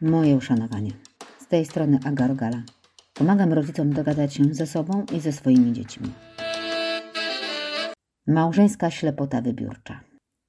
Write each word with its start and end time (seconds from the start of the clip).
Moje 0.00 0.36
uszanowanie. 0.36 0.90
Z 1.38 1.46
tej 1.46 1.64
strony 1.64 1.98
Aga 2.04 2.26
Rogala. 2.26 2.62
Pomagam 3.14 3.52
rodzicom 3.52 3.92
dogadać 3.92 4.34
się 4.34 4.44
ze 4.54 4.66
sobą 4.66 5.04
i 5.16 5.20
ze 5.20 5.32
swoimi 5.32 5.72
dziećmi. 5.72 6.08
Małżeńska 8.26 8.90
ślepota 8.90 9.40
wybiórcza. 9.42 10.00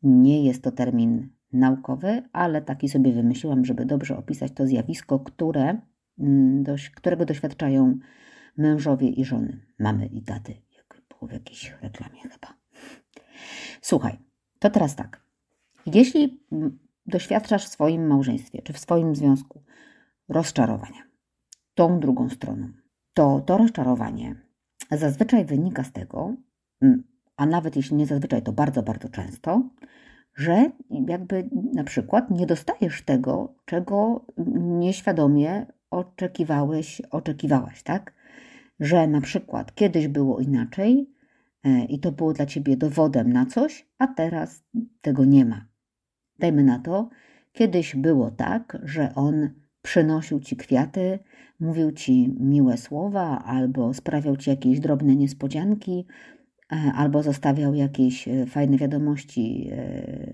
Nie 0.04 0.46
jest 0.46 0.64
to 0.64 0.72
termin 0.72 1.30
naukowy, 1.54 2.24
ale 2.34 2.62
taki 2.62 2.90
sobie 2.90 3.14
wymyśliłam, 3.14 3.66
żeby 3.66 3.86
dobrze 3.86 4.18
opisać 4.18 4.52
to 4.52 4.68
zjawisko, 4.68 5.20
które, 5.20 5.82
mm, 6.20 6.64
dość, 6.64 6.90
którego 6.90 7.26
doświadczają 7.26 7.98
mężowie 8.58 9.10
i 9.10 9.26
żony, 9.26 9.62
mamy 9.80 10.06
i 10.06 10.22
taty, 10.22 10.54
jak 10.78 11.02
było 11.10 11.30
w 11.30 11.34
jakiejś 11.34 11.76
reklamie 11.82 12.22
chyba. 12.22 12.54
Słuchaj, 13.82 14.18
to 14.60 14.70
teraz 14.70 14.96
tak. 14.96 15.22
Jeśli 15.86 16.44
doświadczasz 17.10 17.66
w 17.66 17.70
swoim 17.70 18.08
małżeństwie 18.08 18.62
czy 18.62 18.74
w 18.74 18.80
swoim 18.80 19.16
związku 19.16 19.64
rozczarowania 20.30 21.04
tą 21.76 22.00
drugą 22.00 22.30
stroną, 22.30 22.68
to 23.14 23.42
to 23.42 23.58
rozczarowanie 23.58 24.36
zazwyczaj 24.92 25.46
wynika 25.46 25.84
z 25.84 25.92
tego, 25.92 26.36
a 27.38 27.46
nawet 27.46 27.76
jeśli 27.76 27.96
nie 27.96 28.06
zazwyczaj, 28.06 28.42
to 28.42 28.52
bardzo, 28.52 28.84
bardzo 28.84 29.10
często, 29.10 29.70
że 30.36 30.72
jakby 31.08 31.50
na 31.74 31.84
przykład 31.84 32.32
nie 32.32 32.46
dostajesz 32.46 33.02
tego, 33.02 33.56
czego 33.66 34.26
nieświadomie 34.58 35.66
oczekiwałeś, 35.90 37.02
oczekiwałaś, 37.12 37.84
tak? 37.84 38.14
Że 38.80 39.08
na 39.08 39.22
przykład 39.22 39.76
kiedyś 39.76 40.08
było 40.08 40.40
inaczej 40.40 41.10
e, 41.64 41.86
i 41.86 42.00
to 42.00 42.12
było 42.12 42.34
dla 42.34 42.46
ciebie 42.46 42.78
dowodem 42.78 43.34
na 43.34 43.46
coś, 43.46 43.90
a 43.98 44.08
teraz 44.08 44.64
tego 45.02 45.26
nie 45.26 45.46
ma. 45.46 45.69
Dajmy 46.40 46.64
na 46.64 46.80
to, 46.80 47.10
kiedyś 47.52 47.96
było 47.96 48.32
tak, 48.32 48.78
że 48.84 49.16
on 49.16 49.50
przynosił 49.82 50.40
ci 50.40 50.56
kwiaty, 50.56 51.20
mówił 51.60 51.92
ci 51.92 52.36
miłe 52.40 52.78
słowa 52.78 53.44
albo 53.46 53.94
sprawiał 53.94 54.38
ci 54.38 54.50
jakieś 54.50 54.80
drobne 54.80 55.16
niespodzianki, 55.16 56.06
e, 56.72 56.92
albo 56.96 57.24
zostawiał 57.24 57.76
jakieś 57.76 58.28
e, 58.28 58.46
fajne 58.46 58.78
wiadomości 58.78 59.70
e, 59.72 60.34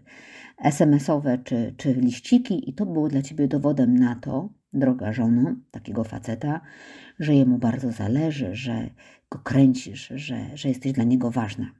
SMS-owe 0.57 1.37
czy, 1.37 1.73
czy 1.77 1.93
liściki, 1.93 2.69
i 2.69 2.73
to 2.73 2.85
było 2.85 3.07
dla 3.07 3.21
ciebie 3.21 3.47
dowodem 3.47 3.95
na 3.95 4.15
to, 4.15 4.49
droga 4.73 5.13
żono, 5.13 5.55
takiego 5.71 6.03
faceta, 6.03 6.61
że 7.19 7.35
jemu 7.35 7.57
bardzo 7.57 7.91
zależy, 7.91 8.55
że 8.55 8.89
go 9.29 9.39
kręcisz, 9.39 10.13
że, 10.15 10.57
że 10.57 10.69
jesteś 10.69 10.91
dla 10.91 11.03
niego 11.03 11.31
ważna. 11.31 11.71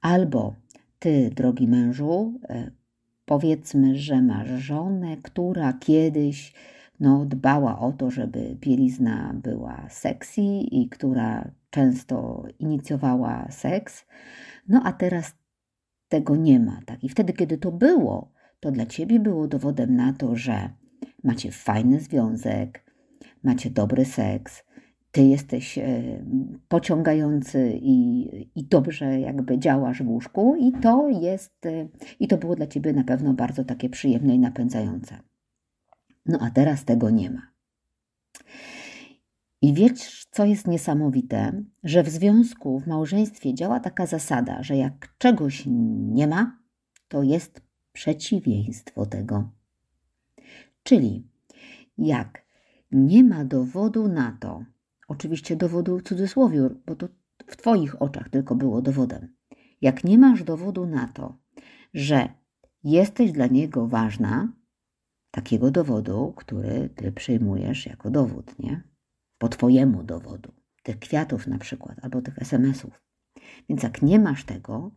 Albo 0.00 0.54
ty, 1.00 1.30
drogi 1.30 1.68
mężu, 1.68 2.40
e, 2.48 2.70
powiedzmy, 3.24 3.96
że 3.96 4.22
masz 4.22 4.48
żonę, 4.48 5.16
która 5.22 5.72
kiedyś 5.72 6.54
no, 7.00 7.26
dbała 7.26 7.78
o 7.78 7.92
to, 7.92 8.10
żeby 8.10 8.56
bielizna 8.60 9.34
była 9.42 9.86
sexy 9.88 10.42
i 10.70 10.88
która 10.88 11.50
często 11.70 12.44
inicjowała 12.58 13.50
seks, 13.50 14.06
no 14.68 14.82
a 14.84 14.92
teraz 14.92 15.34
tego 16.08 16.36
nie 16.36 16.60
ma. 16.60 16.80
Tak? 16.86 17.04
I 17.04 17.08
wtedy, 17.08 17.32
kiedy 17.32 17.58
to 17.58 17.72
było, 17.72 18.32
to 18.60 18.70
dla 18.70 18.86
ciebie 18.86 19.20
było 19.20 19.48
dowodem 19.48 19.96
na 19.96 20.12
to, 20.12 20.36
że 20.36 20.70
macie 21.24 21.52
fajny 21.52 22.00
związek, 22.00 22.84
macie 23.42 23.70
dobry 23.70 24.04
seks, 24.04 24.62
ty 25.10 25.22
jesteś 25.22 25.78
e, 25.78 26.02
pociągający 26.68 27.78
i, 27.82 28.28
i 28.54 28.64
dobrze 28.64 29.20
jakby 29.20 29.58
działasz 29.58 30.02
w 30.02 30.08
łóżku 30.08 30.56
i 30.56 30.72
to 30.72 31.08
jest, 31.08 31.66
e, 31.66 31.88
i 32.20 32.28
to 32.28 32.38
było 32.38 32.56
dla 32.56 32.66
ciebie 32.66 32.92
na 32.92 33.04
pewno 33.04 33.34
bardzo 33.34 33.64
takie 33.64 33.88
przyjemne 33.88 34.34
i 34.34 34.38
napędzające. 34.38 35.18
No 36.26 36.38
a 36.40 36.50
teraz 36.50 36.84
tego 36.84 37.10
nie 37.10 37.30
ma. 37.30 37.50
I 39.62 39.74
wiesz, 39.74 40.26
co 40.30 40.44
jest 40.44 40.66
niesamowite, 40.66 41.62
że 41.84 42.02
w 42.02 42.08
związku, 42.08 42.80
w 42.80 42.86
małżeństwie 42.86 43.54
działa 43.54 43.80
taka 43.80 44.06
zasada, 44.06 44.62
że 44.62 44.76
jak 44.76 45.14
czegoś 45.18 45.62
nie 46.12 46.26
ma, 46.26 46.58
to 47.08 47.22
jest 47.22 47.62
przeciwieństwo 47.92 49.06
tego. 49.06 49.50
Czyli 50.82 51.28
jak 51.98 52.44
nie 52.92 53.24
ma 53.24 53.44
dowodu 53.44 54.08
na 54.08 54.36
to, 54.40 54.64
Oczywiście 55.10 55.56
dowodu 55.56 55.98
w 55.98 56.02
cudzysłowie, 56.02 56.70
bo 56.86 56.96
to 56.96 57.08
w 57.46 57.56
Twoich 57.56 58.02
oczach 58.02 58.28
tylko 58.28 58.54
było 58.54 58.82
dowodem. 58.82 59.36
Jak 59.80 60.04
nie 60.04 60.18
masz 60.18 60.44
dowodu 60.44 60.86
na 60.86 61.08
to, 61.08 61.38
że 61.94 62.28
jesteś 62.84 63.32
dla 63.32 63.46
niego 63.46 63.86
ważna, 63.86 64.52
takiego 65.30 65.70
dowodu, 65.70 66.34
który 66.36 66.88
ty 66.88 67.12
przyjmujesz 67.12 67.86
jako 67.86 68.10
dowód, 68.10 68.58
nie? 68.58 68.82
Po 69.38 69.48
Twojemu 69.48 70.02
dowodu, 70.02 70.52
tych 70.82 70.98
kwiatów 70.98 71.46
na 71.46 71.58
przykład, 71.58 71.98
albo 72.02 72.22
tych 72.22 72.38
SMS-ów. 72.38 73.02
Więc 73.68 73.82
jak 73.82 74.02
nie 74.02 74.18
masz 74.18 74.44
tego, 74.44 74.90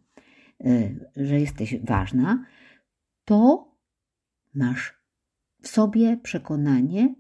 y, 0.66 1.10
że 1.16 1.40
jesteś 1.40 1.80
ważna, 1.80 2.46
to 3.26 3.68
masz 4.54 5.04
w 5.62 5.68
sobie 5.68 6.18
przekonanie, 6.18 7.16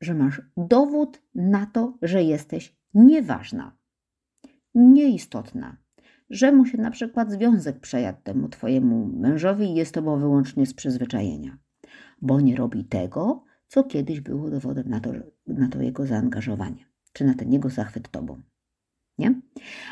że 0.00 0.14
masz 0.14 0.42
dowód 0.56 1.22
na 1.34 1.66
to, 1.66 1.98
że 2.02 2.22
jesteś 2.22 2.76
nieważna, 2.94 3.76
nieistotna, 4.74 5.76
że 6.30 6.52
mu 6.52 6.66
się 6.66 6.78
na 6.78 6.90
przykład 6.90 7.30
związek 7.30 7.80
przejadł 7.80 8.18
temu 8.22 8.48
twojemu 8.48 9.06
mężowi 9.06 9.64
i 9.64 9.74
jest 9.74 9.94
tobą 9.94 10.18
wyłącznie 10.18 10.66
z 10.66 10.74
przyzwyczajenia, 10.74 11.58
bo 12.22 12.40
nie 12.40 12.56
robi 12.56 12.84
tego, 12.84 13.44
co 13.66 13.84
kiedyś 13.84 14.20
było 14.20 14.50
dowodem 14.50 14.88
na 14.88 15.00
to, 15.00 15.10
na 15.46 15.68
to 15.68 15.82
jego 15.82 16.06
zaangażowanie, 16.06 16.84
czy 17.12 17.24
na 17.24 17.34
ten 17.34 17.52
jego 17.52 17.68
zachwyt 17.68 18.10
tobą. 18.10 18.42
Nie? 19.18 19.40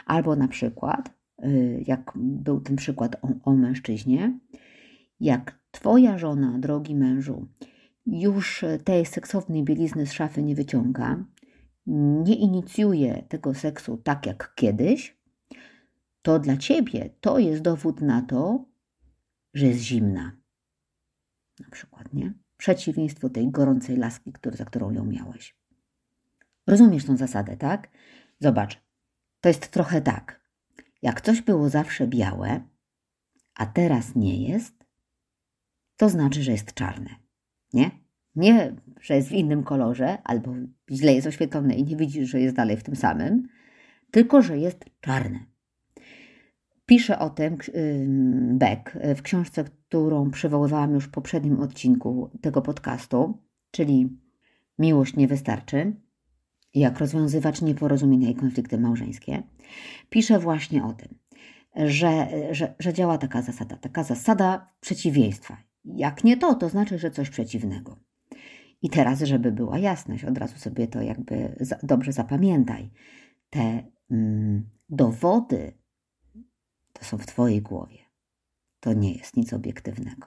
Albo 0.07 0.37
na 0.37 0.49
przykład, 0.49 1.15
y, 1.45 1.85
jak 1.87 2.13
był 2.17 2.61
ten 2.61 2.77
przykład 2.77 3.17
o, 3.23 3.51
o 3.51 3.57
mężczyźnie, 3.57 4.39
jak 5.21 5.59
twoja 5.71 6.19
żona, 6.19 6.59
drogi 6.59 6.95
mężu, 6.95 7.49
już 8.07 8.65
tej 8.85 9.07
seksownej 9.07 9.65
bielizny 9.65 10.07
z 10.07 10.13
szafy 10.13 10.43
nie 10.43 10.55
wyciąga, 10.55 11.25
nie 11.87 12.35
inicjuje 12.35 13.25
tego 13.29 13.55
seksu 13.55 13.97
tak 13.97 14.27
jak 14.27 14.55
kiedyś, 14.55 15.17
to 16.23 16.39
dla 16.39 16.57
ciebie 16.57 17.11
to 17.21 17.39
jest 17.39 17.63
dowód 17.63 18.01
na 18.01 18.23
to, 18.23 18.65
że 19.55 19.67
jest 19.67 19.81
zimna. 19.81 20.37
Na 21.61 21.71
przykład, 21.71 22.15
nie? 22.15 22.33
Przeciwieństwo 22.57 23.31
tej 23.31 23.51
gorącej 23.51 23.97
laski, 23.97 24.33
za 24.53 24.65
którą 24.65 24.91
ją 24.91 25.05
miałeś. 25.05 25.57
Rozumiesz 26.67 27.05
tą 27.05 27.17
zasadę, 27.17 27.57
tak? 27.57 27.89
Zobacz, 28.41 28.83
to 29.41 29.49
jest 29.49 29.69
trochę 29.69 30.01
tak. 30.01 30.41
Jak 31.03 31.21
coś 31.21 31.43
było 31.43 31.69
zawsze 31.69 32.07
białe, 32.07 32.61
a 33.55 33.67
teraz 33.67 34.15
nie 34.15 34.49
jest, 34.49 34.75
to 35.97 36.09
znaczy, 36.09 36.43
że 36.43 36.53
jest 36.53 36.75
czarne. 36.75 37.26
Nie? 37.75 37.91
Nie, 38.37 38.77
że 39.01 39.15
jest 39.17 39.29
w 39.29 39.33
innym 39.33 39.63
kolorze 39.65 40.19
albo 40.25 40.55
źle 40.91 41.15
jest 41.15 41.27
oświetlone 41.27 41.75
i 41.75 41.85
nie 41.85 41.97
widzisz, 41.97 42.31
że 42.31 42.41
jest 42.41 42.57
dalej 42.57 42.77
w 42.77 42.83
tym 42.83 42.97
samym, 42.97 43.49
tylko 44.11 44.43
że 44.43 44.59
jest 44.59 44.85
czarne. 45.01 45.39
Pisze 46.87 47.19
o 47.19 47.31
tym 47.31 47.57
Beck 48.59 48.99
w 49.17 49.23
książce, 49.23 49.65
którą 49.65 50.31
przywoływałam 50.31 50.95
już 50.95 51.05
w 51.05 51.11
poprzednim 51.11 51.61
odcinku 51.61 52.31
tego 52.41 52.63
podcastu, 52.63 53.39
czyli 53.71 54.19
Miłość 54.79 55.17
nie 55.17 55.29
wystarczy. 55.29 55.97
Jak 56.75 56.99
rozwiązywać 56.99 57.63
nieporozumienia 57.63 58.31
i 58.31 58.35
konflikty 58.35 58.79
małżeńskie. 58.79 59.43
Pisze 60.11 60.39
właśnie 60.39 60.85
o 60.85 60.93
tym, 60.93 61.19
że, 61.77 62.29
że, 62.51 62.75
że 62.79 62.93
działa 62.93 63.19
taka 63.19 63.43
zasada, 63.43 63.77
taka 63.77 64.05
zasada 64.05 64.73
przeciwieństwa. 64.81 65.57
Jak 65.87 66.25
nie 66.25 66.37
to, 66.37 66.55
to 66.55 66.69
znaczy, 66.69 66.99
że 66.99 67.11
coś 67.11 67.31
przeciwnego. 67.31 67.97
I 68.83 68.91
teraz, 68.91 69.21
żeby 69.23 69.53
była 69.53 69.79
jasność, 69.79 70.25
od 70.25 70.39
razu 70.39 70.59
sobie 70.59 70.89
to 70.89 71.03
jakby 71.03 71.57
dobrze 71.83 72.13
zapamiętaj. 72.13 72.91
Te 73.51 73.83
mm, 74.11 74.69
dowody 74.89 75.73
to 76.93 77.05
są 77.05 77.19
w 77.19 77.27
Twojej 77.27 77.63
głowie. 77.63 77.99
To 78.81 78.93
nie 78.93 79.13
jest 79.13 79.37
nic 79.37 79.53
obiektywnego. 79.53 80.27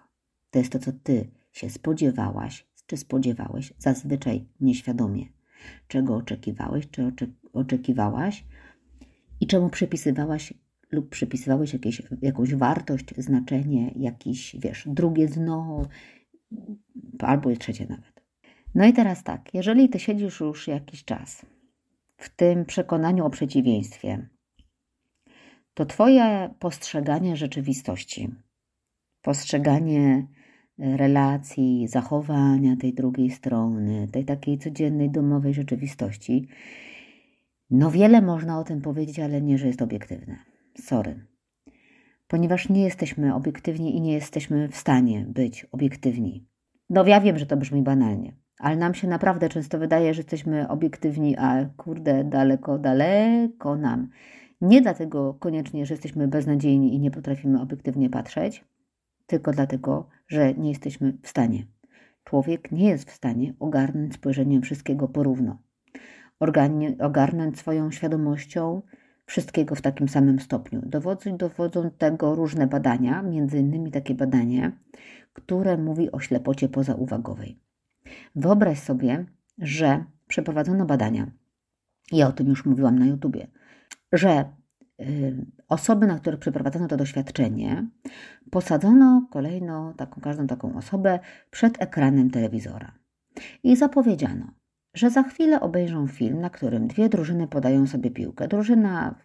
To 0.50 0.60
jest 0.60 0.72
to, 0.72 0.80
co 0.80 0.92
Ty 1.04 1.32
się 1.52 1.70
spodziewałaś, 1.70 2.68
czy 2.86 2.98
spodziewałeś, 2.98 3.74
zazwyczaj 3.78 4.48
nieświadomie, 4.62 5.26
czego 5.88 6.16
oczekiwałeś, 6.16 6.90
czy 6.90 7.12
oczekiwałaś 7.54 8.46
i 9.40 9.48
czemu 9.48 9.70
przypisywałaś 9.70 10.54
lub 10.92 11.10
przypisywałeś 11.10 11.74
jakieś, 11.74 12.02
jakąś 12.22 12.56
wartość, 12.56 13.06
znaczenie, 13.18 13.92
jakiś, 13.96 14.56
wiesz, 14.60 14.84
drugie 14.88 15.28
dno, 15.28 15.88
albo 17.20 17.56
trzecie 17.56 17.86
nawet. 17.90 18.24
No 18.76 18.86
i 18.86 18.94
teraz 18.94 19.24
tak, 19.24 19.54
jeżeli 19.54 19.90
ty 19.90 20.00
siedzisz 20.00 20.40
już 20.40 20.68
jakiś 20.68 21.06
czas 21.06 21.46
w 22.18 22.36
tym 22.36 22.66
przekonaniu 22.66 23.26
o 23.26 23.30
przeciwieństwie, 23.30 24.30
to 25.74 25.86
twoje 25.86 26.50
postrzeganie 26.60 27.38
rzeczywistości, 27.38 28.30
postrzeganie 29.22 30.28
relacji, 30.78 31.88
zachowania 31.88 32.76
tej 32.76 32.94
drugiej 32.94 33.32
strony, 33.32 34.08
tej 34.12 34.26
takiej 34.26 34.58
codziennej 34.58 35.10
domowej 35.10 35.54
rzeczywistości. 35.54 36.48
No 37.70 37.92
wiele 37.92 38.22
można 38.22 38.60
o 38.60 38.64
tym 38.64 38.82
powiedzieć, 38.82 39.20
ale 39.20 39.42
nie, 39.42 39.58
że 39.58 39.68
jest 39.68 39.82
obiektywne. 39.82 40.40
Sorry. 40.80 41.26
Ponieważ 42.28 42.70
nie 42.70 42.84
jesteśmy 42.84 43.36
obiektywni 43.36 43.98
i 43.98 44.02
nie 44.02 44.14
jesteśmy 44.14 44.68
w 44.68 44.76
stanie 44.76 45.26
być 45.28 45.66
obiektywni. 45.72 46.48
No 46.90 47.06
ja 47.08 47.22
wiem, 47.22 47.38
że 47.38 47.46
to 47.46 47.58
brzmi 47.58 47.82
banalnie, 47.82 48.36
ale 48.60 48.76
nam 48.76 48.94
się 48.94 49.08
naprawdę 49.08 49.50
często 49.50 49.80
wydaje, 49.80 50.14
że 50.14 50.20
jesteśmy 50.20 50.68
obiektywni, 50.68 51.38
a 51.38 51.66
kurde, 51.78 52.24
daleko, 52.24 52.80
daleko 52.80 53.76
nam. 53.76 54.10
Nie 54.62 54.82
dlatego 54.82 55.34
koniecznie, 55.34 55.86
że 55.86 55.94
jesteśmy 55.94 56.28
beznadziejni 56.28 56.96
i 56.96 57.00
nie 57.00 57.12
potrafimy 57.12 57.62
obiektywnie 57.62 58.10
patrzeć, 58.10 58.66
tylko 59.28 59.52
dlatego, 59.52 60.10
że 60.28 60.54
nie 60.54 60.70
jesteśmy 60.70 61.18
w 61.22 61.28
stanie. 61.28 61.66
Człowiek 62.24 62.72
nie 62.72 62.90
jest 62.90 63.10
w 63.10 63.14
stanie 63.14 63.54
ogarnąć 63.60 64.14
spojrzeniem 64.14 64.62
wszystkiego 64.62 65.08
porówno, 65.08 65.58
ogarnąć 67.00 67.60
swoją 67.60 67.92
świadomością 67.92 68.82
wszystkiego 69.30 69.76
w 69.76 69.82
takim 69.82 70.10
samym 70.10 70.40
stopniu. 70.40 70.82
Dowodzą, 70.86 71.38
dowodzą 71.38 71.92
tego 71.92 72.36
różne 72.36 72.68
badania, 72.68 73.22
między 73.22 73.60
innymi 73.60 73.92
takie 73.92 74.16
badanie, 74.16 74.72
które 75.34 75.78
mówi 75.78 76.12
o 76.12 76.20
ślepocie 76.20 76.70
pozauwagowej. 76.70 77.60
Wyobraź 78.36 78.80
sobie, 78.80 79.26
że 79.58 80.04
przeprowadzono 80.28 80.86
badania, 80.86 81.32
ja 82.12 82.28
o 82.28 82.32
tym 82.32 82.48
już 82.48 82.66
mówiłam 82.66 83.00
na 83.00 83.06
YouTubie, 83.06 83.48
że 84.12 84.46
y, 85.02 85.46
osoby, 85.68 86.08
na 86.08 86.20
które 86.20 86.38
przeprowadzono 86.38 86.88
to 86.88 86.98
doświadczenie, 86.98 87.88
posadzono 88.52 89.28
kolejno 89.32 89.94
taką, 89.98 90.22
każdą 90.22 90.48
taką 90.48 90.76
osobę 90.76 91.20
przed 91.52 91.82
ekranem 91.82 92.30
telewizora 92.30 92.92
i 93.64 93.76
zapowiedziano, 93.76 94.59
że 94.94 95.10
za 95.10 95.24
chwilę 95.24 95.60
obejrzą 95.60 96.08
film, 96.08 96.42
na 96.42 96.50
którym 96.50 96.88
dwie 96.88 97.10
drużyny 97.10 97.48
podają 97.48 97.88
sobie 97.88 98.12
piłkę. 98.12 98.48
Drużyna, 98.48 99.16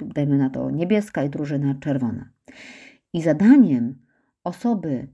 dajmy 0.00 0.38
na 0.38 0.50
to, 0.50 0.70
niebieska 0.70 1.24
i 1.24 1.30
drużyna 1.30 1.74
czerwona. 1.74 2.30
I 3.12 3.22
zadaniem 3.22 3.94
osoby, 4.44 5.08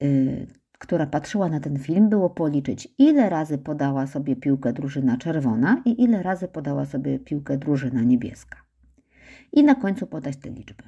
yy, 0.00 0.46
która 0.78 1.06
patrzyła 1.06 1.48
na 1.48 1.60
ten 1.60 1.78
film, 1.78 2.08
było 2.08 2.30
policzyć, 2.30 2.88
ile 2.98 3.30
razy 3.30 3.58
podała 3.58 4.06
sobie 4.06 4.36
piłkę 4.36 4.72
drużyna 4.72 5.16
czerwona 5.16 5.82
i 5.84 6.02
ile 6.02 6.22
razy 6.22 6.48
podała 6.48 6.84
sobie 6.84 7.18
piłkę 7.18 7.58
drużyna 7.58 8.02
niebieska. 8.02 8.56
I 9.52 9.64
na 9.64 9.74
końcu 9.74 10.06
podać 10.06 10.36
te 10.36 10.50
liczby. 10.50 10.84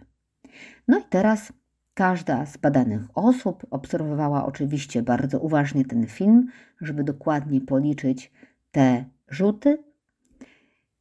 No 0.88 0.98
i 0.98 1.02
teraz 1.10 1.52
każda 1.94 2.46
z 2.46 2.56
badanych 2.56 3.02
osób 3.14 3.66
obserwowała 3.70 4.46
oczywiście 4.46 5.02
bardzo 5.02 5.40
uważnie 5.40 5.84
ten 5.84 6.06
film, 6.06 6.46
żeby 6.80 7.04
dokładnie 7.04 7.60
policzyć 7.60 8.32
te 8.74 9.04
rzuty. 9.28 9.84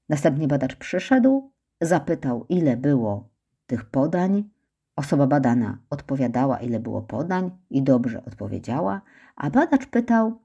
Następnie 0.09 0.47
badacz 0.47 0.75
przyszedł, 0.75 1.51
zapytał, 1.81 2.45
ile 2.49 2.77
było 2.77 3.29
tych 3.65 3.85
podań. 3.85 4.49
Osoba 4.95 5.27
badana 5.27 5.77
odpowiadała, 5.89 6.59
ile 6.59 6.79
było 6.79 7.01
podań 7.01 7.51
i 7.69 7.83
dobrze 7.83 8.25
odpowiedziała, 8.25 9.01
a 9.35 9.49
badacz 9.49 9.85
pytał, 9.85 10.39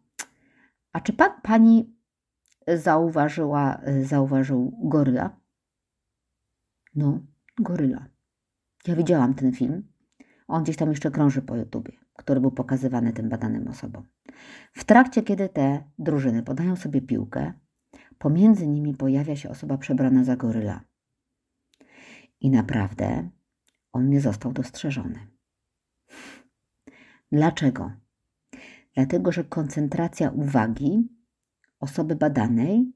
a 0.92 1.00
czy 1.00 1.12
pan, 1.12 1.30
pani 1.42 1.96
zauważyła, 2.68 3.80
zauważył 4.02 4.78
goryla? 4.82 5.36
No, 6.94 7.20
goryla. 7.58 8.06
Ja 8.86 8.96
widziałam 8.96 9.34
ten 9.34 9.52
film. 9.52 9.88
On 10.46 10.62
gdzieś 10.62 10.76
tam 10.76 10.90
jeszcze 10.90 11.10
krąży 11.10 11.42
po 11.42 11.56
YouTubie, 11.56 11.92
który 12.18 12.40
był 12.40 12.50
pokazywany 12.50 13.12
tym 13.12 13.28
badanym 13.28 13.68
osobom. 13.68 14.06
W 14.72 14.84
trakcie, 14.84 15.22
kiedy 15.22 15.48
te 15.48 15.84
drużyny 15.98 16.42
podają 16.42 16.76
sobie 16.76 17.02
piłkę, 17.02 17.52
pomiędzy 18.18 18.66
nimi 18.66 18.94
pojawia 18.94 19.36
się 19.36 19.48
osoba 19.48 19.78
przebrana 19.78 20.24
za 20.24 20.36
goryla. 20.36 20.80
I 22.40 22.50
naprawdę 22.50 23.28
on 23.92 24.08
nie 24.08 24.20
został 24.20 24.52
dostrzeżony. 24.52 25.28
Dlaczego? 27.32 27.92
Dlatego, 28.94 29.32
że 29.32 29.44
koncentracja 29.44 30.30
uwagi 30.30 31.08
osoby 31.80 32.16
badanej 32.16 32.92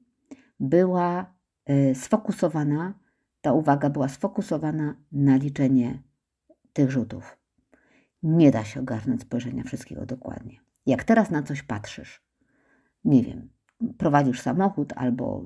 była 0.59 1.35
y, 1.69 1.95
sfokusowana, 1.95 2.99
ta 3.41 3.53
uwaga 3.53 3.89
była 3.89 4.09
sfokusowana 4.09 4.95
na 5.11 5.35
liczenie 5.35 6.03
tych 6.73 6.91
rzutów. 6.91 7.42
Nie 8.23 8.51
da 8.51 8.63
się 8.63 8.79
ogarnąć 8.79 9.21
spojrzenia 9.21 9.63
wszystkiego 9.63 10.05
dokładnie. 10.05 10.59
Jak 10.85 11.03
teraz 11.03 11.31
na 11.31 11.43
coś 11.43 11.63
patrzysz, 11.63 12.21
nie 13.05 13.23
wiem, 13.23 13.49
prowadzisz 13.97 14.41
samochód 14.41 14.93
albo, 14.95 15.43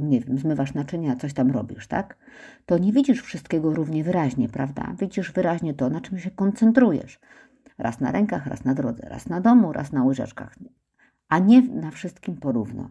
nie 0.00 0.20
wiem, 0.20 0.38
zmywasz 0.38 0.74
naczynia, 0.74 1.16
coś 1.16 1.32
tam 1.32 1.50
robisz, 1.50 1.86
tak? 1.86 2.16
To 2.66 2.78
nie 2.78 2.92
widzisz 2.92 3.22
wszystkiego 3.22 3.74
równie 3.74 4.04
wyraźnie, 4.04 4.48
prawda? 4.48 4.94
Widzisz 4.98 5.32
wyraźnie 5.32 5.74
to, 5.74 5.90
na 5.90 6.00
czym 6.00 6.18
się 6.18 6.30
koncentrujesz. 6.30 7.20
Raz 7.78 8.00
na 8.00 8.12
rękach, 8.12 8.46
raz 8.46 8.64
na 8.64 8.74
drodze, 8.74 9.08
raz 9.08 9.28
na 9.28 9.40
domu, 9.40 9.72
raz 9.72 9.92
na 9.92 10.04
łyżeczkach, 10.04 10.58
a 11.28 11.38
nie 11.38 11.62
na 11.62 11.90
wszystkim 11.90 12.36
porówno. 12.36 12.90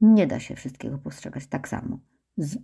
Nie 0.00 0.26
da 0.26 0.40
się 0.40 0.54
wszystkiego 0.54 0.98
postrzegać 0.98 1.46
tak 1.46 1.68
samo. 1.68 1.98
Z, 2.36 2.58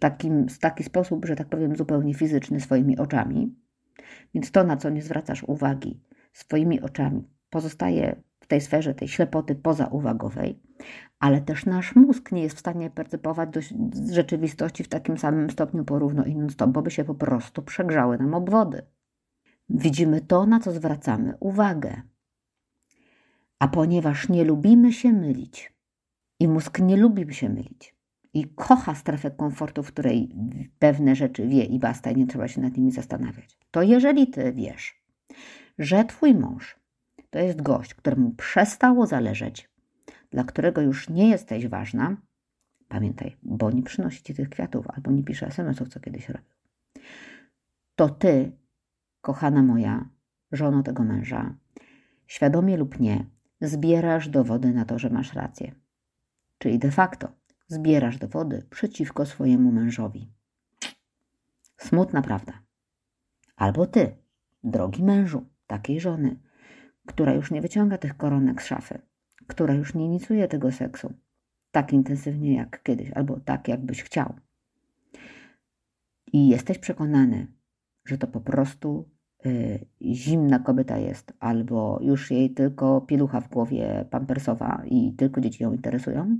takim, 0.00 0.48
w 0.48 0.58
taki 0.58 0.84
sposób, 0.84 1.24
że 1.24 1.36
tak 1.36 1.48
powiem, 1.48 1.76
zupełnie 1.76 2.14
fizyczny 2.14 2.60
swoimi 2.60 2.98
oczami. 2.98 3.61
Więc 4.34 4.50
to, 4.50 4.64
na 4.64 4.76
co 4.76 4.90
nie 4.90 5.02
zwracasz 5.02 5.42
uwagi 5.42 6.00
swoimi 6.32 6.80
oczami, 6.80 7.28
pozostaje 7.50 8.22
w 8.40 8.46
tej 8.46 8.60
sferze 8.60 8.94
tej 8.94 9.08
ślepoty 9.08 9.54
pozauwagowej, 9.54 10.60
ale 11.18 11.40
też 11.40 11.66
nasz 11.66 11.96
mózg 11.96 12.32
nie 12.32 12.42
jest 12.42 12.56
w 12.56 12.60
stanie 12.60 12.90
percypować 12.90 13.50
do 13.50 13.60
rzeczywistości 14.12 14.84
w 14.84 14.88
takim 14.88 15.18
samym 15.18 15.50
stopniu 15.50 15.84
porówno 15.84 16.24
i 16.24 16.36
non-stop, 16.36 16.70
bo 16.70 16.82
by 16.82 16.90
się 16.90 17.04
po 17.04 17.14
prostu 17.14 17.62
przegrzały 17.62 18.18
nam 18.18 18.34
obwody. 18.34 18.82
Widzimy 19.68 20.20
to, 20.20 20.46
na 20.46 20.60
co 20.60 20.72
zwracamy 20.72 21.34
uwagę. 21.40 22.02
A 23.58 23.68
ponieważ 23.68 24.28
nie 24.28 24.44
lubimy 24.44 24.92
się 24.92 25.12
mylić 25.12 25.72
i 26.40 26.48
mózg 26.48 26.78
nie 26.78 26.96
lubi 26.96 27.34
się 27.34 27.48
mylić 27.48 27.91
i 28.34 28.48
kocha 28.54 28.94
strefę 28.94 29.30
komfortu, 29.30 29.82
w 29.82 29.92
której 29.92 30.34
pewne 30.78 31.16
rzeczy 31.16 31.48
wie 31.48 31.64
i 31.64 31.78
basta 31.78 32.10
i 32.10 32.16
nie 32.16 32.26
trzeba 32.26 32.48
się 32.48 32.60
nad 32.60 32.76
nimi 32.76 32.90
zastanawiać, 32.90 33.58
to 33.70 33.82
jeżeli 33.82 34.26
ty 34.26 34.52
wiesz, 34.52 35.02
że 35.78 36.04
twój 36.04 36.34
mąż 36.34 36.76
to 37.30 37.38
jest 37.38 37.62
gość, 37.62 37.94
któremu 37.94 38.30
przestało 38.30 39.06
zależeć, 39.06 39.70
dla 40.30 40.44
którego 40.44 40.80
już 40.80 41.08
nie 41.08 41.28
jesteś 41.28 41.68
ważna, 41.68 42.16
pamiętaj, 42.88 43.36
bo 43.42 43.70
nie 43.70 43.82
przynosi 43.82 44.22
ci 44.22 44.34
tych 44.34 44.50
kwiatów 44.50 44.90
albo 44.90 45.10
nie 45.10 45.24
pisze 45.24 45.46
SMS-ów, 45.46 45.88
co 45.88 46.00
kiedyś 46.00 46.28
robił, 46.28 46.50
to 47.96 48.08
ty, 48.08 48.52
kochana 49.20 49.62
moja, 49.62 50.08
żono 50.52 50.82
tego 50.82 51.04
męża, 51.04 51.54
świadomie 52.26 52.76
lub 52.76 53.00
nie, 53.00 53.26
zbierasz 53.60 54.28
dowody 54.28 54.72
na 54.72 54.84
to, 54.84 54.98
że 54.98 55.10
masz 55.10 55.34
rację. 55.34 55.72
Czyli 56.58 56.78
de 56.78 56.90
facto 56.90 57.32
zbierasz 57.72 58.18
dowody 58.18 58.66
przeciwko 58.70 59.26
swojemu 59.26 59.72
mężowi. 59.72 60.28
Smutna 61.76 62.22
prawda. 62.22 62.52
Albo 63.56 63.86
ty, 63.86 64.16
drogi 64.64 65.02
mężu, 65.02 65.46
takiej 65.66 66.00
żony, 66.00 66.36
która 67.06 67.34
już 67.34 67.50
nie 67.50 67.60
wyciąga 67.60 67.98
tych 67.98 68.16
koronek 68.16 68.62
z 68.62 68.66
szafy, 68.66 68.98
która 69.46 69.74
już 69.74 69.94
nie 69.94 70.04
inicjuje 70.04 70.48
tego 70.48 70.72
seksu 70.72 71.14
tak 71.72 71.92
intensywnie 71.92 72.54
jak 72.54 72.82
kiedyś, 72.82 73.10
albo 73.10 73.40
tak, 73.40 73.68
jakbyś 73.68 74.02
chciał. 74.02 74.34
I 76.32 76.48
jesteś 76.48 76.78
przekonany, 76.78 77.46
że 78.04 78.18
to 78.18 78.26
po 78.26 78.40
prostu 78.40 79.08
y, 79.46 79.86
zimna 80.02 80.58
kobieta 80.58 80.98
jest, 80.98 81.32
albo 81.40 81.98
już 82.02 82.30
jej 82.30 82.50
tylko 82.50 83.00
pielucha 83.00 83.40
w 83.40 83.48
głowie 83.48 84.04
pampersowa 84.10 84.82
i 84.86 85.12
tylko 85.12 85.40
dzieci 85.40 85.62
ją 85.62 85.72
interesują, 85.72 86.38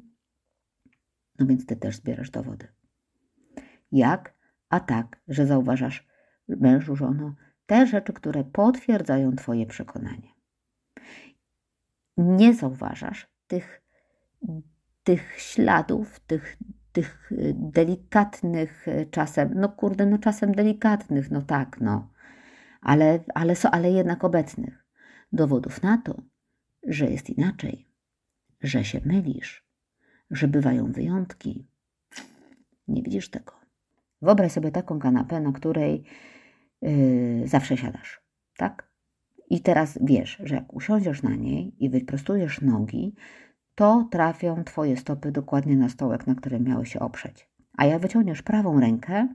no 1.42 1.48
więc 1.48 1.66
ty 1.66 1.76
też 1.76 1.96
zbierasz 1.96 2.30
dowody. 2.30 2.68
Jak? 3.92 4.34
A 4.68 4.80
tak, 4.80 5.20
że 5.28 5.46
zauważasz, 5.46 6.06
mężu, 6.48 6.96
żono, 6.96 7.34
te 7.66 7.86
rzeczy, 7.86 8.12
które 8.12 8.44
potwierdzają 8.44 9.36
Twoje 9.36 9.66
przekonanie. 9.66 10.28
Nie 12.16 12.54
zauważasz 12.54 13.28
tych, 13.46 13.82
tych 15.02 15.40
śladów, 15.40 16.20
tych, 16.20 16.56
tych 16.92 17.32
delikatnych 17.54 18.86
czasem, 19.10 19.50
no 19.54 19.68
kurde, 19.68 20.06
no 20.06 20.18
czasem 20.18 20.54
delikatnych, 20.54 21.30
no 21.30 21.42
tak, 21.42 21.80
no, 21.80 22.12
ale, 22.80 23.24
ale, 23.34 23.54
ale 23.72 23.90
jednak 23.90 24.24
obecnych 24.24 24.86
dowodów 25.32 25.82
na 25.82 25.98
to, 25.98 26.22
że 26.86 27.10
jest 27.10 27.30
inaczej, 27.30 27.88
że 28.60 28.84
się 28.84 29.00
mylisz, 29.04 29.71
że 30.32 30.48
bywają 30.48 30.92
wyjątki. 30.92 31.66
Nie 32.88 33.02
widzisz 33.02 33.30
tego. 33.30 33.52
Wyobraź 34.22 34.52
sobie 34.52 34.70
taką 34.70 34.98
kanapę, 34.98 35.40
na 35.40 35.52
której 35.52 36.04
yy, 36.82 37.48
zawsze 37.48 37.76
siadasz, 37.76 38.20
tak? 38.56 38.92
I 39.50 39.60
teraz 39.60 39.98
wiesz, 40.02 40.40
że 40.44 40.54
jak 40.54 40.74
usiądziesz 40.74 41.22
na 41.22 41.34
niej 41.34 41.84
i 41.84 41.90
wyprostujesz 41.90 42.60
nogi, 42.60 43.14
to 43.74 44.08
trafią 44.10 44.64
Twoje 44.64 44.96
stopy 44.96 45.32
dokładnie 45.32 45.76
na 45.76 45.88
stołek, 45.88 46.26
na 46.26 46.34
którym 46.34 46.64
miały 46.64 46.86
się 46.86 47.00
oprzeć. 47.00 47.48
A 47.76 47.86
jak 47.86 48.02
wyciągniesz 48.02 48.42
prawą 48.42 48.80
rękę, 48.80 49.28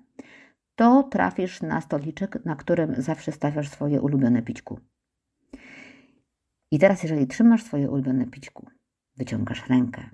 to 0.75 1.03
trafisz 1.03 1.61
na 1.61 1.81
stoliczek, 1.81 2.45
na 2.45 2.55
którym 2.55 3.01
zawsze 3.01 3.31
stawiasz 3.31 3.69
swoje 3.69 4.01
ulubione 4.01 4.41
pićku. 4.41 4.79
I 6.71 6.79
teraz, 6.79 7.03
jeżeli 7.03 7.27
trzymasz 7.27 7.63
swoje 7.63 7.89
ulubione 7.89 8.25
pićku, 8.25 8.67
wyciągasz 9.17 9.69
rękę, 9.69 10.09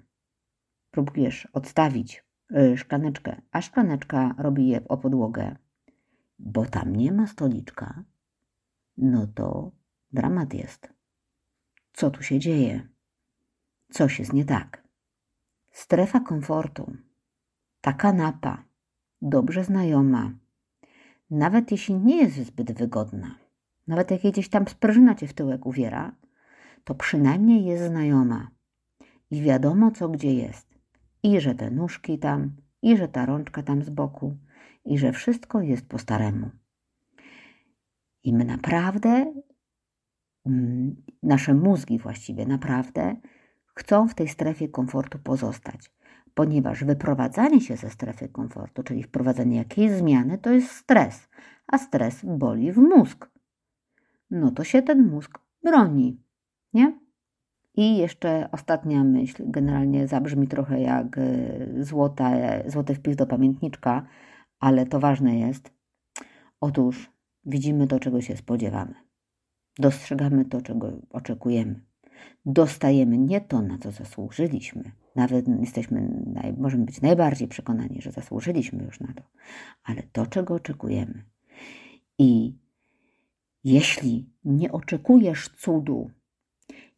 próbujesz 0.94 1.48
odstawić 1.54 2.24
y, 2.52 2.78
szklaneczkę, 2.78 3.42
a 3.52 3.62
szklaneczka 3.62 4.36
robi 4.38 4.68
je 4.68 4.88
o 4.88 4.98
podłogę, 4.98 5.56
bo 6.40 6.66
tam 6.66 6.96
nie 6.96 7.12
ma 7.12 7.28
stoliczka, 7.28 8.04
no 8.98 9.28
to 9.28 9.72
dramat 10.12 10.54
jest. 10.54 10.94
Co 11.94 12.12
tu 12.12 12.24
się 12.24 12.40
dzieje? 12.40 12.88
Coś 13.92 14.20
jest 14.20 14.34
nie 14.34 14.46
tak. 14.46 14.84
Strefa 15.72 16.20
komfortu, 16.20 16.98
ta 17.82 17.94
kanapa, 17.94 18.64
dobrze 19.22 19.64
znajoma, 19.64 20.32
nawet 21.30 21.72
jeśli 21.72 21.96
nie 21.96 22.18
jest 22.18 22.36
zbyt 22.36 22.72
wygodna, 22.72 23.36
nawet 23.88 24.12
jak 24.12 24.22
gdzieś 24.22 24.50
tam 24.50 24.68
sprężyna 24.68 25.16
cię 25.16 25.28
w 25.28 25.34
tyłek 25.34 25.66
uwiera, 25.66 26.16
to 26.84 26.96
przynajmniej 26.96 27.66
jest 27.66 27.84
znajoma 27.84 28.52
i 29.32 29.42
wiadomo 29.42 29.92
co 29.92 30.10
gdzie 30.10 30.34
jest. 30.34 30.73
I 31.24 31.42
że 31.42 31.56
te 31.56 31.72
nóżki 31.72 32.20
tam, 32.20 32.56
i 32.82 32.98
że 32.98 33.08
ta 33.08 33.26
rączka 33.26 33.64
tam 33.64 33.84
z 33.84 33.90
boku, 33.90 34.38
i 34.86 34.98
że 34.98 35.12
wszystko 35.12 35.62
jest 35.62 35.86
po 35.86 35.98
staremu. 35.98 36.50
I 38.24 38.34
my 38.34 38.46
naprawdę, 38.46 39.34
mm, 40.46 40.96
nasze 41.24 41.54
mózgi 41.54 42.00
właściwie 42.00 42.46
naprawdę 42.46 43.16
chcą 43.76 44.08
w 44.08 44.16
tej 44.16 44.28
strefie 44.28 44.70
komfortu 44.70 45.20
pozostać, 45.20 45.92
ponieważ 46.34 46.84
wyprowadzanie 46.84 47.62
się 47.62 47.78
ze 47.78 47.90
strefy 47.90 48.30
komfortu, 48.30 48.84
czyli 48.84 49.04
wprowadzenie 49.04 49.58
jakiejś 49.58 49.92
zmiany, 49.92 50.38
to 50.38 50.52
jest 50.52 50.72
stres, 50.72 51.30
a 51.68 51.78
stres 51.78 52.26
boli 52.26 52.72
w 52.72 52.78
mózg. 52.78 53.30
No 54.32 54.52
to 54.52 54.64
się 54.64 54.82
ten 54.82 55.08
mózg 55.08 55.40
broni, 55.64 56.22
nie? 56.74 57.00
I 57.76 57.98
jeszcze 57.98 58.50
ostatnia 58.52 59.04
myśl, 59.04 59.44
generalnie 59.46 60.08
zabrzmi 60.08 60.48
trochę 60.48 60.82
jak 60.82 61.18
e, 61.18 61.24
złota, 61.84 62.32
złoty 62.68 62.96
wpis 62.96 63.16
do 63.16 63.26
pamiętniczka, 63.26 64.08
ale 64.60 64.86
to 64.86 65.00
ważne 65.00 65.40
jest. 65.40 65.72
Otóż 66.62 67.12
widzimy 67.46 67.88
to, 67.88 68.00
czego 68.00 68.22
się 68.22 68.38
spodziewamy. 68.38 68.94
Dostrzegamy 69.80 70.46
to, 70.46 70.62
czego 70.62 70.92
oczekujemy. 71.10 71.80
Dostajemy 72.46 73.18
nie 73.18 73.42
to, 73.42 73.62
na 73.62 73.78
co 73.78 73.92
zasłużyliśmy. 73.92 74.92
Nawet 75.16 75.48
jesteśmy, 75.60 76.24
możemy 76.58 76.86
być 76.86 77.02
najbardziej 77.02 77.48
przekonani, 77.48 78.02
że 78.02 78.12
zasłużyliśmy 78.12 78.84
już 78.84 79.00
na 79.00 79.14
to, 79.14 79.24
ale 79.84 80.04
to, 80.04 80.26
czego 80.26 80.54
oczekujemy. 80.54 81.24
I 82.18 82.58
jeśli 83.64 84.30
nie 84.46 84.72
oczekujesz 84.72 85.50
cudu, 85.50 86.12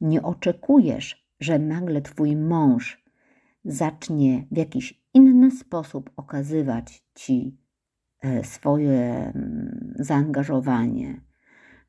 nie 0.02 0.22
oczekujesz, 0.22 1.28
że 1.40 1.60
nagle 1.60 2.02
twój 2.02 2.36
mąż 2.36 3.06
zacznie 3.66 4.46
w 4.52 4.58
jakiś 4.58 5.02
inny 5.14 5.52
sposób 5.52 6.12
okazywać 6.16 7.04
ci 7.16 7.58
e, 8.22 8.44
swoje 8.44 9.32
mm, 9.36 9.94
zaangażowanie, 10.00 11.22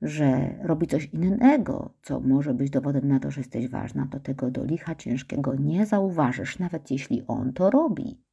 że 0.02 0.54
robi 0.62 0.86
coś 0.86 1.06
innego, 1.06 1.94
co 2.02 2.20
może 2.20 2.54
być 2.54 2.70
dowodem 2.70 3.08
na 3.08 3.20
to, 3.20 3.30
że 3.30 3.40
jesteś 3.40 3.68
ważna, 3.68 4.08
to 4.10 4.20
tego 4.20 4.50
do 4.50 4.64
licha 4.64 4.94
ciężkiego 4.94 5.54
nie 5.54 5.86
zauważysz, 5.86 6.58
nawet 6.58 6.90
jeśli 6.90 7.22
on 7.26 7.52
to 7.52 7.70
robi. 7.70 8.26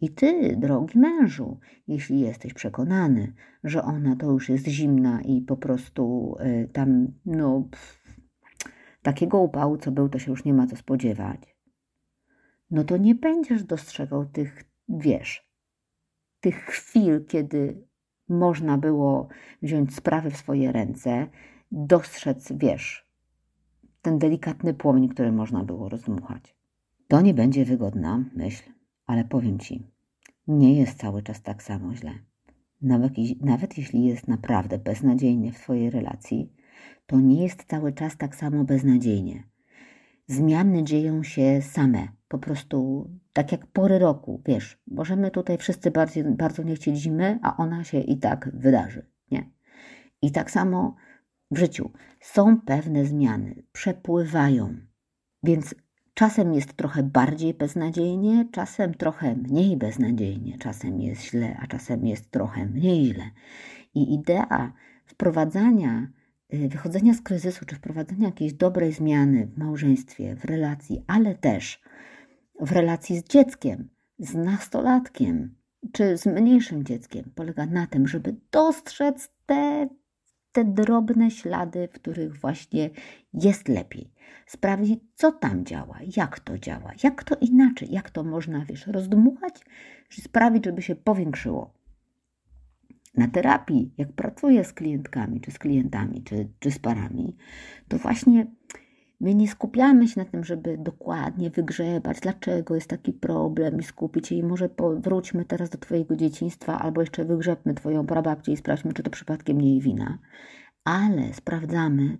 I 0.00 0.10
ty, 0.10 0.56
drogi 0.56 0.98
mężu, 0.98 1.58
jeśli 1.88 2.20
jesteś 2.20 2.54
przekonany, 2.54 3.32
że 3.64 3.82
ona 3.82 4.16
to 4.16 4.30
już 4.30 4.48
jest 4.48 4.66
zimna 4.66 5.20
i 5.22 5.40
po 5.40 5.56
prostu 5.56 6.34
y, 6.40 6.68
tam, 6.72 7.08
no, 7.26 7.68
pff, 7.70 7.97
takiego 9.02 9.38
upału, 9.38 9.76
co 9.76 9.90
był, 9.90 10.08
to 10.08 10.18
się 10.18 10.30
już 10.30 10.44
nie 10.44 10.54
ma 10.54 10.66
co 10.66 10.76
spodziewać, 10.76 11.56
no 12.70 12.84
to 12.84 12.96
nie 12.96 13.14
będziesz 13.14 13.64
dostrzegał 13.64 14.26
tych, 14.26 14.64
wiesz, 14.88 15.50
tych 16.40 16.56
chwil, 16.56 17.24
kiedy 17.26 17.88
można 18.28 18.78
było 18.78 19.28
wziąć 19.62 19.94
sprawy 19.94 20.30
w 20.30 20.36
swoje 20.36 20.72
ręce, 20.72 21.26
dostrzec, 21.72 22.52
wiesz, 22.52 23.08
ten 24.02 24.18
delikatny 24.18 24.74
płomień, 24.74 25.08
który 25.08 25.32
można 25.32 25.64
było 25.64 25.88
rozdmuchać. 25.88 26.56
To 27.08 27.20
nie 27.20 27.34
będzie 27.34 27.64
wygodna 27.64 28.24
myśl, 28.34 28.70
ale 29.06 29.24
powiem 29.24 29.58
ci, 29.58 29.86
nie 30.46 30.78
jest 30.78 30.98
cały 30.98 31.22
czas 31.22 31.42
tak 31.42 31.62
samo 31.62 31.94
źle. 31.94 32.12
Nawet, 32.82 33.12
nawet 33.40 33.78
jeśli 33.78 34.04
jest 34.04 34.28
naprawdę 34.28 34.78
beznadziejnie 34.78 35.52
w 35.52 35.58
Twojej 35.58 35.90
relacji, 35.90 36.52
to 37.06 37.20
nie 37.20 37.42
jest 37.42 37.64
cały 37.64 37.92
czas 37.92 38.16
tak 38.16 38.36
samo 38.36 38.64
beznadziejnie. 38.64 39.42
Zmiany 40.26 40.84
dzieją 40.84 41.22
się 41.22 41.62
same, 41.62 42.08
po 42.28 42.38
prostu 42.38 43.10
tak 43.32 43.52
jak 43.52 43.66
pory 43.66 43.98
roku, 43.98 44.42
wiesz, 44.46 44.78
możemy 44.86 45.30
tutaj 45.30 45.58
wszyscy 45.58 45.90
bardziej, 45.90 46.24
bardzo 46.24 46.62
nie 46.62 46.74
chcieć 46.74 46.96
zimy, 46.96 47.38
a 47.42 47.56
ona 47.56 47.84
się 47.84 48.00
i 48.00 48.18
tak 48.18 48.50
wydarzy, 48.54 49.06
nie? 49.30 49.50
I 50.22 50.32
tak 50.32 50.50
samo 50.50 50.96
w 51.50 51.58
życiu 51.58 51.90
są 52.20 52.60
pewne 52.60 53.04
zmiany, 53.04 53.62
przepływają, 53.72 54.76
więc 55.42 55.74
czasem 56.14 56.54
jest 56.54 56.72
trochę 56.72 57.02
bardziej 57.02 57.54
beznadziejnie, 57.54 58.48
czasem 58.52 58.94
trochę 58.94 59.36
mniej 59.36 59.76
beznadziejnie, 59.76 60.58
czasem 60.58 61.00
jest 61.00 61.22
źle, 61.22 61.56
a 61.60 61.66
czasem 61.66 62.06
jest 62.06 62.30
trochę 62.30 62.66
mniej 62.66 63.04
źle. 63.04 63.24
I 63.94 64.14
idea 64.14 64.72
wprowadzania 65.06 66.08
wychodzenia 66.50 67.14
z 67.14 67.22
kryzysu, 67.22 67.64
czy 67.64 67.76
wprowadzenia 67.76 68.26
jakiejś 68.26 68.52
dobrej 68.52 68.92
zmiany 68.92 69.46
w 69.46 69.58
małżeństwie, 69.58 70.36
w 70.36 70.44
relacji, 70.44 71.04
ale 71.06 71.34
też 71.34 71.82
w 72.60 72.72
relacji 72.72 73.18
z 73.18 73.24
dzieckiem, 73.24 73.88
z 74.18 74.34
nastolatkiem, 74.34 75.54
czy 75.92 76.18
z 76.18 76.26
mniejszym 76.26 76.84
dzieckiem, 76.84 77.32
polega 77.34 77.66
na 77.66 77.86
tym, 77.86 78.08
żeby 78.08 78.36
dostrzec 78.50 79.30
te, 79.46 79.88
te 80.52 80.64
drobne 80.64 81.30
ślady, 81.30 81.88
w 81.88 81.94
których 81.94 82.40
właśnie 82.40 82.90
jest 83.34 83.68
lepiej. 83.68 84.10
Sprawdzić, 84.46 85.00
co 85.14 85.32
tam 85.32 85.64
działa, 85.64 85.98
jak 86.16 86.40
to 86.40 86.58
działa, 86.58 86.92
jak 87.04 87.24
to 87.24 87.36
inaczej, 87.40 87.90
jak 87.90 88.10
to 88.10 88.24
można, 88.24 88.64
wiesz, 88.64 88.86
rozdmuchać, 88.86 89.64
sprawić, 90.10 90.64
żeby 90.64 90.82
się 90.82 90.96
powiększyło 90.96 91.77
na 93.14 93.28
terapii, 93.28 93.94
jak 93.98 94.12
pracuję 94.12 94.64
z 94.64 94.72
klientkami, 94.72 95.40
czy 95.40 95.50
z 95.50 95.58
klientami, 95.58 96.22
czy, 96.22 96.48
czy 96.58 96.70
z 96.70 96.78
parami, 96.78 97.36
to 97.88 97.98
właśnie 97.98 98.46
my 99.20 99.34
nie 99.34 99.48
skupiamy 99.48 100.08
się 100.08 100.20
na 100.20 100.26
tym, 100.26 100.44
żeby 100.44 100.78
dokładnie 100.78 101.50
wygrzebać, 101.50 102.20
dlaczego 102.20 102.74
jest 102.74 102.90
taki 102.90 103.12
problem 103.12 103.80
i 103.80 103.82
skupić 103.82 104.28
się 104.28 104.34
i 104.34 104.42
może 104.42 104.68
wróćmy 104.96 105.44
teraz 105.44 105.70
do 105.70 105.78
Twojego 105.78 106.16
dzieciństwa, 106.16 106.78
albo 106.78 107.00
jeszcze 107.00 107.24
wygrzebmy 107.24 107.74
Twoją 107.74 108.06
prababcię 108.06 108.52
i 108.52 108.56
sprawdźmy, 108.56 108.92
czy 108.92 109.02
to 109.02 109.10
przypadkiem 109.10 109.60
nie 109.60 109.70
jej 109.70 109.80
wina. 109.80 110.18
Ale 110.84 111.34
sprawdzamy, 111.34 112.18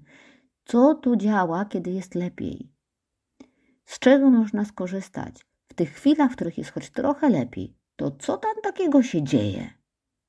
co 0.65 0.95
tu 0.95 1.17
działa, 1.17 1.65
kiedy 1.65 1.91
jest 1.91 2.15
lepiej. 2.15 2.73
Z 3.85 3.99
czego 3.99 4.31
można 4.31 4.65
skorzystać? 4.65 5.47
W 5.69 5.75
tych 5.75 5.91
chwilach, 5.91 6.31
w 6.33 6.35
których 6.35 6.59
jest 6.59 6.71
choć 6.71 6.91
trochę 6.91 7.29
lepiej, 7.29 7.77
to 7.97 8.11
co 8.11 8.37
tam 8.37 8.55
takiego 8.63 9.03
się 9.03 9.23
dzieje? 9.23 9.78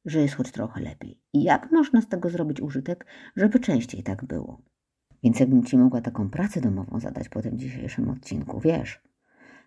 Że 0.06 0.20
jest 0.20 0.36
choć 0.36 0.52
trochę 0.52 0.82
lepiej. 0.82 1.20
I 1.34 1.44
jak 1.44 1.72
można 1.72 2.02
z 2.02 2.08
tego 2.08 2.30
zrobić 2.30 2.62
użytek, 2.62 3.06
żeby 3.36 3.60
częściej 3.60 4.04
tak 4.04 4.26
było? 4.26 4.62
Więc 5.24 5.40
jakbym 5.40 5.64
Ci 5.64 5.78
mogła 5.78 6.02
taką 6.02 6.30
pracę 6.30 6.62
domową 6.62 7.00
zadać 7.00 7.30
po 7.30 7.42
tym 7.42 7.58
dzisiejszym 7.58 8.10
odcinku, 8.10 8.60
wiesz, 8.60 9.02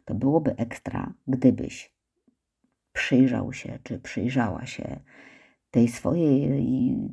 to 0.05 0.15
byłoby 0.15 0.57
ekstra, 0.57 1.15
gdybyś 1.29 1.95
przyjrzał 2.93 3.53
się, 3.53 3.79
czy 3.83 3.99
przyjrzała 3.99 4.67
się 4.67 5.01
tej 5.71 5.89
swojej 5.89 6.51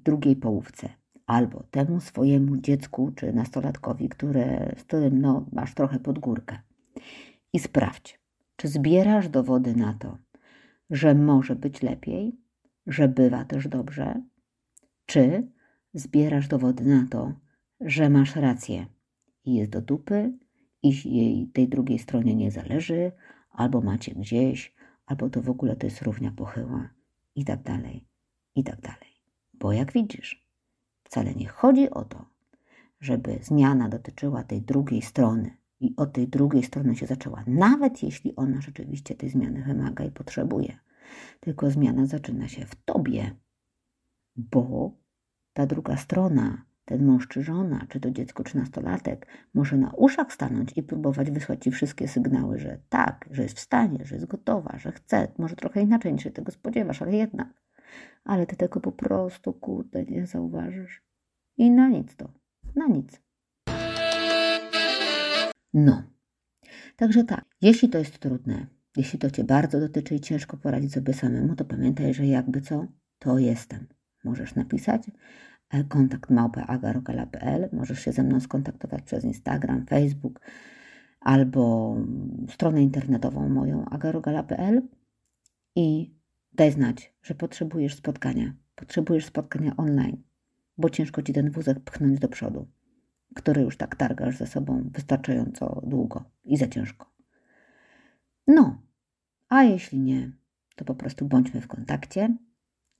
drugiej 0.03 0.35
połówce, 0.35 0.89
albo 1.25 1.63
temu 1.71 1.99
swojemu 1.99 2.57
dziecku, 2.57 3.11
czy 3.15 3.33
nastolatkowi, 3.33 4.09
które, 4.09 4.75
z 4.77 4.83
którym 4.83 5.21
no, 5.21 5.45
masz 5.51 5.73
trochę 5.73 5.99
pod 5.99 6.19
górkę. 6.19 6.59
I 7.53 7.59
sprawdź, 7.59 8.19
czy 8.55 8.67
zbierasz 8.67 9.29
dowody 9.29 9.75
na 9.75 9.93
to, 9.93 10.17
że 10.89 11.15
może 11.15 11.55
być 11.55 11.81
lepiej, 11.81 12.37
że 12.87 13.07
bywa 13.07 13.45
też 13.45 13.67
dobrze, 13.67 14.21
czy 15.05 15.47
zbierasz 15.93 16.47
dowody 16.47 16.85
na 16.85 17.07
to, 17.09 17.33
że 17.81 18.09
masz 18.09 18.35
rację? 18.35 18.85
I 19.45 19.53
jest 19.53 19.71
do 19.71 19.81
dupy 19.81 20.33
i 20.83 21.15
jej 21.17 21.47
tej 21.47 21.69
drugiej 21.69 21.99
stronie 21.99 22.35
nie 22.35 22.51
zależy, 22.51 23.11
albo 23.51 23.81
macie 23.81 24.15
gdzieś, 24.15 24.73
albo 25.05 25.29
to 25.29 25.41
w 25.41 25.49
ogóle 25.49 25.75
to 25.75 25.87
jest 25.87 26.01
równia 26.01 26.31
pochyła. 26.31 26.89
I 27.35 27.45
tak 27.45 27.63
dalej, 27.63 28.05
i 28.55 28.63
tak 28.63 28.81
dalej. 28.81 29.09
Bo 29.53 29.73
jak 29.73 29.93
widzisz, 29.93 30.45
wcale 31.03 31.35
nie 31.35 31.47
chodzi 31.47 31.89
o 31.89 32.05
to, 32.05 32.25
żeby 32.99 33.39
zmiana 33.41 33.89
dotyczyła 33.89 34.43
tej 34.43 34.61
drugiej 34.61 35.01
strony. 35.01 35.57
I 35.79 35.93
od 35.97 36.13
tej 36.13 36.27
drugiej 36.27 36.63
strony 36.63 36.95
się 36.95 37.07
zaczęła, 37.07 37.43
nawet 37.47 38.03
jeśli 38.03 38.35
ona 38.35 38.61
rzeczywiście 38.61 39.15
tej 39.15 39.29
zmiany 39.29 39.63
wymaga 39.63 40.05
i 40.05 40.11
potrzebuje. 40.11 40.79
Tylko 41.39 41.71
zmiana 41.71 42.05
zaczyna 42.05 42.47
się 42.47 42.65
w 42.65 42.75
tobie, 42.75 43.35
bo 44.35 44.97
ta 45.53 45.65
druga 45.65 45.97
strona, 45.97 46.65
ten 46.85 47.05
mąż 47.05 47.27
czy 47.27 47.43
żona, 47.43 47.85
czy 47.89 47.99
to 47.99 48.11
dziecko, 48.11 48.43
czy 48.43 48.57
nastolatek, 48.57 49.27
może 49.53 49.77
na 49.77 49.91
uszach 49.91 50.33
stanąć 50.33 50.73
i 50.75 50.83
próbować 50.83 51.31
wysłać 51.31 51.63
ci 51.63 51.71
wszystkie 51.71 52.07
sygnały, 52.07 52.59
że 52.59 52.79
tak, 52.89 53.29
że 53.31 53.43
jest 53.43 53.57
w 53.57 53.59
stanie, 53.59 54.05
że 54.05 54.15
jest 54.15 54.27
gotowa, 54.27 54.77
że 54.77 54.91
chce, 54.91 55.27
może 55.37 55.55
trochę 55.55 55.81
inaczej 55.81 56.13
niż 56.13 56.23
się 56.23 56.31
tego 56.31 56.51
spodziewasz, 56.51 57.01
ale 57.01 57.15
jednak. 57.15 57.63
Ale 58.23 58.45
ty 58.45 58.55
tego 58.55 58.79
po 58.79 58.91
prostu, 58.91 59.53
kurde, 59.53 60.03
nie 60.03 60.25
zauważysz. 60.25 61.03
I 61.57 61.71
na 61.71 61.87
nic 61.87 62.15
to, 62.15 62.31
na 62.75 62.87
nic. 62.87 63.21
No. 65.73 66.03
Także 66.95 67.23
tak, 67.23 67.45
jeśli 67.61 67.89
to 67.89 67.97
jest 67.97 68.19
trudne, 68.19 68.67
jeśli 68.97 69.19
to 69.19 69.31
Cię 69.31 69.43
bardzo 69.43 69.79
dotyczy 69.79 70.15
i 70.15 70.19
ciężko 70.19 70.57
poradzić 70.57 70.93
sobie 70.93 71.13
samemu, 71.13 71.55
to 71.55 71.65
pamiętaj, 71.65 72.13
że 72.13 72.25
jakby 72.25 72.61
co, 72.61 72.87
to 73.19 73.39
jestem. 73.39 73.87
Możesz 74.23 74.55
napisać 74.55 75.11
e, 75.69 75.83
kontakt 75.83 76.29
małpa.agarogala.pl, 76.29 77.69
możesz 77.73 77.99
się 77.99 78.11
ze 78.11 78.23
mną 78.23 78.39
skontaktować 78.39 79.01
przez 79.03 79.23
Instagram, 79.23 79.85
Facebook 79.85 80.41
albo 81.19 81.95
stronę 82.49 82.83
internetową 82.83 83.49
moją 83.49 83.85
agarogala.pl 83.85 84.81
i 85.75 86.13
daj 86.53 86.71
znać, 86.71 87.13
że 87.23 87.35
potrzebujesz 87.35 87.95
spotkania, 87.95 88.53
potrzebujesz 88.75 89.25
spotkania 89.25 89.77
online, 89.77 90.23
bo 90.77 90.89
ciężko 90.89 91.21
Ci 91.21 91.33
ten 91.33 91.51
wózek 91.51 91.79
pchnąć 91.79 92.19
do 92.19 92.27
przodu 92.27 92.67
który 93.35 93.61
już 93.61 93.77
tak 93.77 93.95
targasz 93.95 94.37
ze 94.37 94.47
sobą 94.47 94.89
wystarczająco 94.91 95.81
długo 95.85 96.23
i 96.43 96.57
za 96.57 96.67
ciężko. 96.67 97.18
No, 98.51 98.81
a 99.49 99.63
jeśli 99.63 99.99
nie, 99.99 100.31
to 100.75 100.85
po 100.85 100.95
prostu 100.95 101.25
bądźmy 101.25 101.61
w 101.61 101.67
kontakcie 101.67 102.37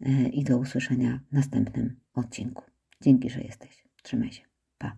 e, 0.01 0.29
i 0.29 0.44
do 0.44 0.58
usłyszenia 0.58 1.20
w 1.29 1.34
następnym 1.34 2.00
odcinku. 2.13 2.63
Dzięki, 3.01 3.29
że 3.29 3.41
jesteś. 3.41 3.88
Trzymaj 4.03 4.32
się. 4.32 4.44
Pa. 4.77 4.98